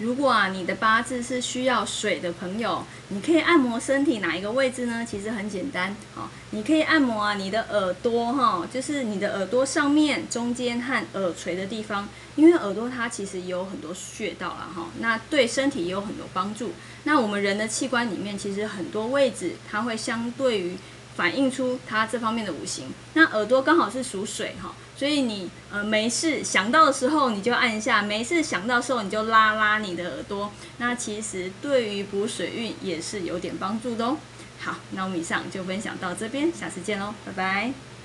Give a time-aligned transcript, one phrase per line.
[0.00, 5.06] 如果啊你的八字是需要水的朋友，你可以按摩身体哪一个位置呢？
[5.08, 16.72] 其实很简单，好，你可以按摩啊你的耳朵哈，就是你的耳朵上面、中间和耳垂的地方，因为耳朵它其实有很多穴道了哈，那对身体也有很多帮助。
[17.04, 20.76] 那我们人的器官里面，其实很多位置它会相对于。
[21.20, 22.86] 反映出它这方面的五行。
[23.12, 30.50] 那耳朵刚好是属水哈，所以你呃没事想到的时候你就按一下，没事想到的时候你就拉拉你的耳朵。
[30.78, 34.16] 那其实对于补水运也是有点帮助的哦。
[34.60, 37.99] 好，那我们以上就分享到这边，下次见喽，拜拜。